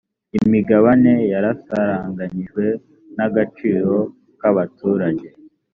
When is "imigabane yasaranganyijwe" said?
0.39-2.65